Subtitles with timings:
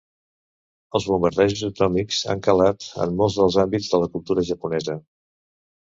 [0.99, 5.03] Els bombardejos atòmics han calat en molts dels àmbits de la cultura japonesa.